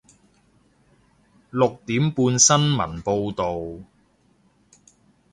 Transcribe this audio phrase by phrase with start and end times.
[1.51, 3.85] 六點半鐘新聞報道